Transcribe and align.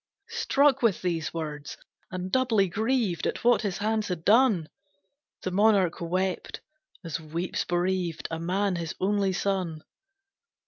Struck 0.31 0.81
with 0.81 1.03
these 1.03 1.31
words, 1.31 1.77
and 2.09 2.31
doubly 2.31 2.67
grieved 2.67 3.27
At 3.27 3.43
what 3.43 3.61
his 3.61 3.77
hands 3.77 4.07
had 4.07 4.25
done, 4.25 4.67
The 5.43 5.51
monarch 5.51 6.01
wept, 6.01 6.59
as 7.03 7.19
weeps 7.19 7.65
bereaved 7.65 8.27
A 8.31 8.39
man 8.39 8.77
his 8.77 8.95
only 8.99 9.31
son. 9.31 9.83